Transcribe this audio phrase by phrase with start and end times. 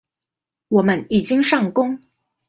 [0.69, 2.01] 我們已經上工